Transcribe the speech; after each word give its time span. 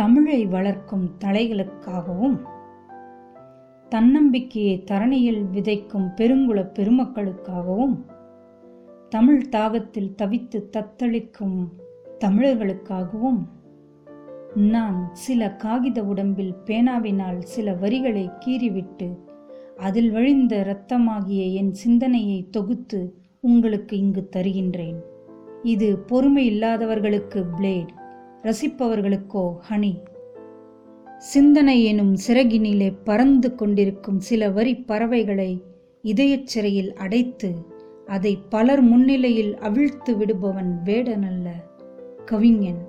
தமிழை 0.00 0.46
வளர்க்கும் 0.46 1.06
தலைகளுக்காகவும் 1.24 2.36
தன்னம்பிக்கையை 3.88 4.74
தரணியில் 4.90 5.40
விதைக்கும் 5.52 6.08
பெருங்குல 6.16 6.60
பெருமக்களுக்காகவும் 6.74 7.96
தமிழ் 9.08 9.48
தாகத்தில் 9.50 10.14
தவித்து 10.14 10.58
தத்தளிக்கும் 10.76 11.58
தமிழர்களுக்காகவும் 12.24 13.40
நான் 14.54 15.10
சில 15.12 15.50
காகித 15.56 16.04
உடம்பில் 16.04 16.54
பேனாவினால் 16.64 17.38
சில 17.38 17.74
வரிகளை 17.74 18.30
கீறிவிட்டு 18.46 19.08
அதில் 19.76 20.10
வழிந்த 20.10 20.54
இரத்தமாகிய 20.56 21.52
என் 21.52 21.74
சிந்தனையை 21.74 22.40
தொகுத்து 22.50 23.00
உங்களுக்கு 23.40 23.98
இங்கு 23.98 24.28
தருகின்றேன். 24.36 24.98
இது 25.62 25.98
பொறுமை 25.98 26.46
இல்லாதவர்களுக்கு 26.46 27.46
பிளேட் 27.56 27.94
ரசிப்பவர்களுக்கோ 28.42 29.56
ஹனி. 29.70 29.98
சிந்தனை 31.18 31.84
எனும் 31.84 32.16
சிறகினிலே 32.26 32.96
பறந்து 33.04 33.54
கொண்டிருக்கும் 33.54 34.20
சில 34.20 34.50
வரி 34.50 34.74
பறவைகளை 34.76 35.62
இதயச் 36.02 36.46
சிறையில் 36.46 36.92
அடைத்து 36.94 37.54
அதை 38.06 38.38
பலர் 38.48 38.80
முன்னிலையில் 38.80 39.56
அவிழ்த்து 39.56 40.16
விடுபவன் 40.16 40.70
வேடனல்ல 40.84 41.48
கவிஞன். 42.24 42.86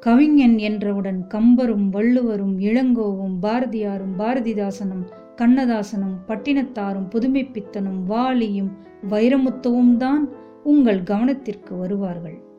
கவிஞன் 0.00 0.58
என்றவுடன் 0.58 1.26
கம்பரும் 1.34 1.88
வள்ளுவரும் 1.88 2.58
இளங்கோவும் 2.58 3.36
பாரதியாரும் 3.42 4.18
பாரதிதாசனும் 4.18 5.04
கண்ணதாசனும் 5.36 6.16
பட்டினத்தாரும் 6.28 7.08
புதுமைப்பித்தனும் 7.08 8.00
வாலியும் 8.08 8.72
வைரமுத்துவும் 9.10 9.96
தான் 9.96 10.28
உங்கள் 10.64 11.02
கவனத்திற்கு 11.02 11.78
வருவார்கள். 11.78 12.50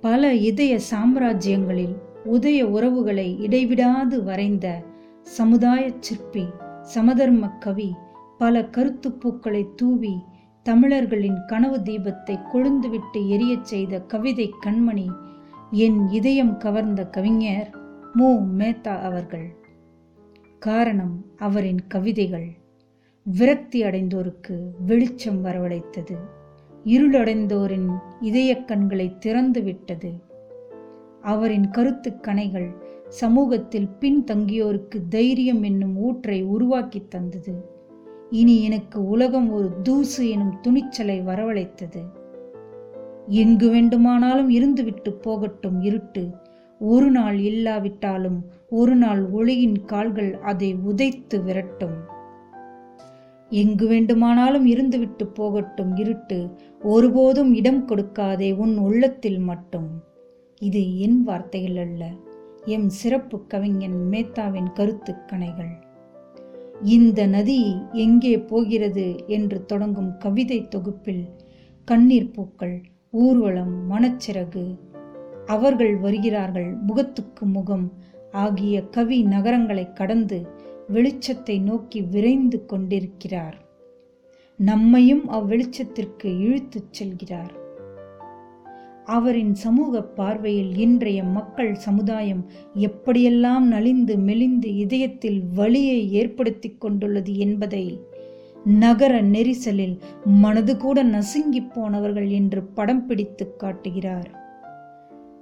பல 0.00 0.34
இதய 0.34 0.78
சாம்ராஜ்யங்களில் 0.90 1.96
உதய 2.24 2.62
உறவுகளை 2.62 3.38
இடைவிடாது 3.40 4.22
வரைந்த 4.22 4.82
சமுதாய 5.22 5.92
சிற்பி 6.00 6.44
சமதர்ம 6.82 7.48
கவி 7.48 7.94
பல 8.38 8.60
கருத்துப்பூக்களை 8.60 9.74
தூவி 9.76 10.14
தமிழர்களின் 10.62 11.36
கனவு 11.46 11.78
தீபத்தை 11.78 12.38
கொழுந்துவிட்டு 12.54 13.26
எரியச் 13.28 13.62
செய்த 13.62 14.00
கவிதை 14.00 14.52
கண்மணி 14.66 15.08
என் 15.70 16.08
இதயம் 16.08 16.56
கவர்ந்த 16.56 17.06
கவிஞர் 17.06 17.70
மு. 18.12 18.40
மேத்தா 18.58 18.98
அவர்கள். 18.98 19.54
காரணம் 20.58 21.24
அவரின் 21.36 21.86
கவிதைகள். 21.86 22.48
விரக்தி 23.22 23.82
அடைந்தோருக்கு 23.82 24.60
வெளிச்சம் 24.86 25.44
வரவழைத்தது. 25.44 26.16
இருளடைந்தோரின் 26.84 27.98
இதயக் 28.20 28.68
கண்களை 28.68 29.18
திறந்து 29.18 29.62
விட்டது. 29.62 30.12
அவரின் 31.22 31.70
கருத்துக் 31.70 32.24
கணைகள் 32.24 32.70
சமூகத்தில் 33.08 33.88
பின்தங்கியோருக்கு 34.00 35.08
தைரியம் 35.08 35.62
என்னும் 35.62 35.96
ஊற்றை 35.96 36.42
உருவாக்கி 36.42 37.02
தந்தது. 37.08 37.52
இனி 38.30 38.62
எனக்கு 38.62 39.08
உலகம் 39.08 39.52
ஒரு 39.52 39.70
தூசு 39.88 40.30
எனும் 40.30 40.60
துணிச்சலை 40.62 41.20
வரவழைத்தது. 41.20 42.02
எங்கு 43.26 43.68
வேண்டுமானாலும் 43.68 44.50
இருந்துவிட்டு 44.50 45.10
போகட்டும் 45.10 45.80
இருட்டு. 45.80 46.30
ஒரு 46.78 47.10
நாள் 47.10 47.38
இல்லாவிட்டாலும் 47.38 48.44
ஒரு 48.68 48.96
நாள் 48.96 49.28
ஒளியின் 49.30 49.84
கால்கள் 49.84 50.38
அதை 50.38 50.74
உதைத்து 50.74 51.42
விரட்டும். 51.42 52.18
எங்கு 53.50 53.86
வேண்டுமானாலும் 53.86 54.66
இருந்துவிட்டு 54.66 55.24
போகட்டும் 55.34 55.96
இருட்டு 55.96 56.38
ஒருபோதும் 56.82 57.52
இடம் 57.54 57.82
கொடுக்காதே 57.88 58.50
உன் 58.56 58.76
உள்ளத்தில் 58.78 59.38
மட்டும். 59.38 59.88
இது 60.58 60.98
என் 60.98 61.22
வார்த்தைகள் 61.22 61.76
அல்ல 61.76 62.04
எம் 62.66 62.88
சிறப்பு 62.88 63.46
கவிஞன் 63.46 63.98
மேத்தாவின் 64.10 64.70
கருத்து 64.72 65.14
கணைகள். 65.26 65.72
இந்த 66.82 67.26
நதி 67.26 67.60
எங்கே 67.92 68.38
போகிறது 68.38 69.06
என்று 69.26 69.58
தொடங்கும் 69.64 70.16
கவிதை 70.16 70.68
தொகுப்பில் 70.68 71.24
கண்ணீர் 71.84 72.30
பூக்கள் 72.30 72.76
ஊர்வலம் 73.10 73.74
மனச்சிறகு 73.90 74.64
அவர்கள் 75.46 75.94
வருகிறார்கள் 75.96 76.70
முகத்துக்கு 76.86 77.46
முகம் 77.46 77.86
ஆகிய 78.32 78.76
கவி 78.88 79.22
நகரங்களை 79.22 79.92
கடந்து 79.92 80.38
வெளிச்சத்தை 80.92 81.60
நோக்கி 81.60 82.02
விரைந்து 82.02 82.66
கொண்டிருக்கிறார். 82.66 83.56
நம்மையும் 84.56 85.30
அவ்வெளிச்சத்திற்கு 85.30 86.38
இழுத்துச் 86.38 87.02
செல்கிறார். 87.02 87.58
அவரின் 89.04 89.54
சமூக 89.54 90.02
பார்வையில் 90.02 90.76
இன்றைய 90.76 91.22
மக்கள் 91.22 91.74
சமுதாயம் 91.74 92.50
எப்படியெல்லாம் 92.74 93.60
நலிந்து 93.60 94.16
மெலிந்து 94.16 94.76
இதயத்தில் 94.76 95.42
வலியை 95.54 96.12
ஏற்படுத்தி 96.12 96.76
கொண்டுள்ளது 96.78 97.36
என்பதை 97.36 98.00
நகர 98.64 99.22
நெரிசலில் 99.22 99.98
மனது 100.24 100.76
கூட 100.76 101.02
நசுங்கி 101.02 101.62
போனவர்கள் 101.62 102.28
என்று 102.28 102.62
படம் 102.62 103.06
பிடித்து 103.06 103.56
காட்டுகிறார். 103.56 104.39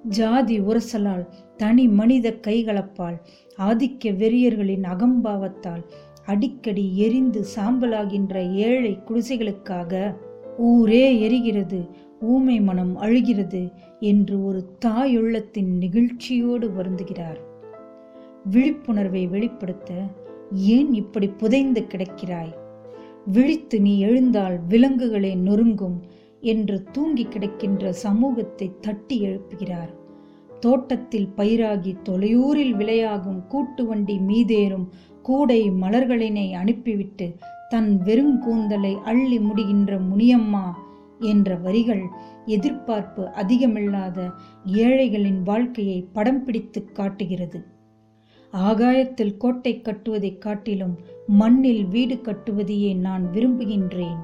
ஜாதி 0.02 0.60
உரசலால் 0.60 1.26
தனி 1.56 1.88
மனித 1.88 2.38
கைகலப்பால் 2.46 3.16
ஆதிக்க 3.58 4.04
வெறியர்களின் 4.04 4.82
அகம்பாவத்தால் 4.82 5.82
அடிக்கடி 6.26 6.96
எரிந்து 6.96 7.44
சாம்பலாகின்ற 7.56 8.52
ஏழை 8.52 8.98
குடிசைகளுக்காக 9.06 10.14
ஊரே 10.56 11.28
எரிகிறது 11.28 11.90
ஊமை 12.20 12.60
மனம் 12.60 12.96
அழுகிறது 12.96 13.72
என்று 14.00 14.44
ஒரு 14.44 14.74
தாயுள்ளத்தின் 14.84 15.76
நிகழ்ச்சியோடு 15.76 16.68
வருந்துகிறார். 16.68 17.40
விழிப்புணர்வை 18.44 19.26
வெளிப்படுத்த 19.26 19.94
ஏன் 20.52 20.94
இப்படி 20.94 21.28
புதைந்து 21.28 21.86
கிடக்கிறாய்? 21.88 22.54
விழித்து 23.24 23.80
நீ 23.80 23.98
எழுந்தால் 23.98 24.60
விலங்குகளே 24.68 25.34
நொறுங்கும் 25.36 26.00
என்று 26.40 26.82
தூங்கி 26.92 27.26
கிடக்கின்ற 27.26 27.88
சமூகத்தை 27.88 28.72
தட்டி 28.80 29.22
எழுப்புகிறார். 29.22 29.96
தோட்டத்தில் 30.60 31.28
பயிராகி 31.36 31.94
தொலையூரில் 32.08 32.76
விளையாகும் 32.76 33.46
கூட்டு 33.46 33.86
வண்டி 33.86 34.18
மீதேறும் 34.18 34.86
கூடை 35.22 35.70
மலர்களினை 35.70 36.52
அனுப்பிவிட்டு 36.52 37.36
தன் 37.68 38.00
வெறுங்கூந்தலை 38.04 38.94
அள்ளி 38.94 39.38
முடிகின்ற 39.38 40.00
முனியம்மா 40.12 40.72
என்ற 41.18 41.56
வரிகள் 41.56 42.02
எதிர்பார்ப்பு 42.46 43.22
அதிகமில்லாத 43.22 44.32
ஏழைகளின் 44.64 45.42
வாழ்க்கையை 45.42 46.08
படம் 46.12 46.44
பிடித்து 46.44 46.92
காட்டுகிறது. 46.92 47.64
ஆகாயத்தில் 48.52 49.36
கோட்டை 49.36 49.80
கட்டுவதைக் 49.80 50.38
காட்டிலும் 50.38 50.98
மண்ணில் 51.26 51.86
வீடு 51.86 52.14
கட்டுவதையே 52.14 52.96
நான் 52.96 53.30
விரும்புகின்றேன். 53.32 54.18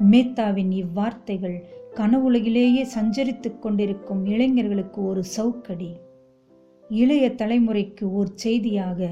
மேத்தாவின் 0.00 0.70
இவ்வார்த்தைகள் 0.70 1.64
கனவுலகிலேயே 1.94 2.86
சஞ்சரித்து 2.98 3.58
கொண்டிருக்கும் 3.58 4.26
இளைஞர்களுக்கு 4.26 5.04
ஒரு 5.04 5.24
சவுக்கடி. 5.24 5.96
இளைய 6.88 7.28
தலைமுறைக்கு 7.28 8.04
ஓர் 8.04 8.34
செய்தியாக 8.34 9.08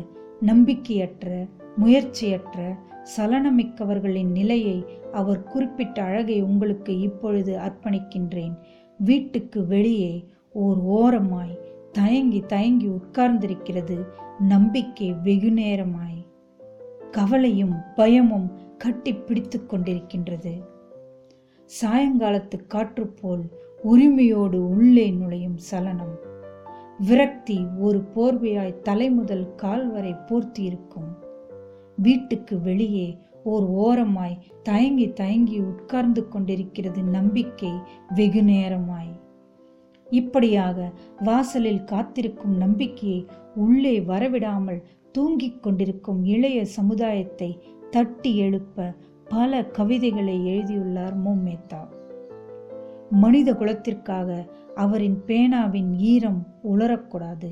நம்பிக்கையற்ற 0.47 1.49
முயற்சியற்ற 1.77 2.79
சலனமிக்கவர்களின் 3.17 4.31
நிலையை 4.31 4.85
அவர் 5.13 5.43
குறிப்பிட்ட 5.43 6.03
அழகை 6.03 6.43
உங்களுக்கு 6.43 7.01
இப்பொழுது 7.01 7.59
அர்ப்பணிக்கின்றேன். 7.59 8.55
வீட்டுக்கு 8.99 9.67
வெளியே 9.67 10.25
ஓர் 10.53 10.79
ஓரமாய் 10.79 11.59
தயங்கி 11.93 12.41
தயங்கி 12.41 12.89
உட்கார்ந்திருக்கிறது 12.89 14.07
நம்பிக்கை 14.39 15.13
வெகு 15.13 15.51
நேரமாய் 15.51 16.27
கவலையும் 17.11 17.75
பயமும் 17.95 18.77
கட்டி 18.79 19.15
பிடித்து 19.15 19.61
கொண்டிருக்கின்றது. 19.67 20.73
சாயங்காலத்து 21.67 22.67
காற்று 22.67 23.07
போல் 23.07 23.45
உரிமையோடு 23.83 24.69
உள்ளே 24.69 25.11
நுழையும் 25.11 25.57
சலனம். 25.57 26.15
விரக்தி 26.99 27.67
ஒரு 27.79 28.05
போர்வையாய் 28.15 28.81
தலைமுதல் 28.81 29.55
கால் 29.55 29.91
வரை 29.91 30.13
போர்த்தி 30.13 30.63
இருக்கும் 30.63 31.09
வீட்டுக்கு 31.97 32.61
வெளியே 32.61 33.19
ஓர் 33.45 33.65
ஓரமாய் 33.65 34.39
தயங்கி 34.63 35.13
தயங்கி 35.13 35.59
உட்கார்ந்து 35.59 36.29
கொண்டிருக்கிறது 36.29 37.03
நம்பிக்கை 37.03 37.73
வெகு 38.15 38.43
நேரமாய். 38.43 39.13
இப்படியாக 40.11 40.93
வாசலில் 41.19 41.85
காத்திருக்கும் 41.85 42.57
நம்பிக்கையை 42.57 43.27
உள்ளே 43.55 44.01
வரவிடாமல் 44.01 44.83
தூங்கிக் 45.13 45.63
கொண்டிருக்கும் 45.63 46.25
இளைய 46.25 46.65
சமுதாயத்தை 46.65 47.59
தட்டி 47.91 48.37
எழுப்ப 48.37 48.95
பல 49.29 49.65
கவிதைகளை 49.65 50.47
எழுதியுள்ளார் 50.47 51.15
மு 51.15 51.35
மேத்தா 51.35 51.93
மனித 53.11 53.53
குலத்திற்காக 53.53 54.47
அவரின் 54.75 55.25
பேனாவின் 55.27 55.99
ஈரம் 55.99 56.47
உலரக்கூடாது. 56.73 57.51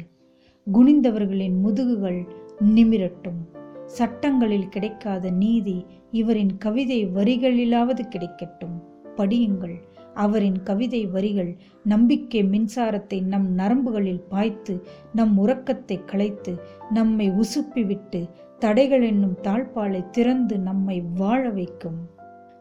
குனிந்தவர்களின் 0.73 1.57
முதுகுகள் 1.65 2.29
நிமிரட்டும். 2.65 3.41
சட்டங்களில் 3.87 4.69
கிடைக்காத 4.69 5.31
நீதி 5.31 5.87
இவரின் 6.11 6.59
கவிதை 6.59 7.07
வரிகளிலாவது 7.07 8.01
கிடைக்கட்டும். 8.09 8.77
படியுங்கள். 9.17 9.77
அவரின் 10.15 10.63
கவிதை 10.63 11.07
வரிகள் 11.07 11.57
நம்பிக்கை 11.85 12.45
மின்சாரத்தை 12.45 13.23
நம் 13.23 13.59
நரம்புகளில் 13.59 14.25
பாய்த்து 14.29 14.87
நம் 15.15 15.39
உறக்கத்தை 15.39 16.05
களைத்து 16.05 16.61
நம்மை 16.91 17.31
உசுப்பிவிட்டு 17.31 18.31
தடைகள் 18.63 19.03
என்னும் 19.03 19.39
தாழ்பாலை 19.43 20.11
திறந்து 20.11 20.59
நம்மை 20.59 21.03
வாழ 21.15 21.51
வைக்கும். 21.51 22.11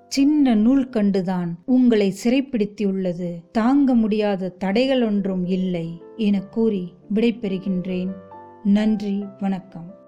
சின்ன 0.08 0.56
நூல் 0.56 0.90
கண்டுதான் 0.90 1.50
உங்களை 1.66 2.14
சிறைப்பிடித்தியுள்ளது 2.24 3.42
தாங்க 3.52 3.94
முடியாத 3.94 4.50
தடைகள் 4.50 5.04
ஒன்றும் 5.04 5.46
இல்லை 5.46 6.02
என 6.18 6.40
கூறி 6.40 6.94
விடைபெறுகின்றேன். 7.14 8.10
நன்றி 8.64 9.26
வணக்கம். 9.40 10.01